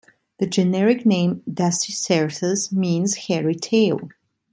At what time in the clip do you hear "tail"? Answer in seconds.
3.53-4.09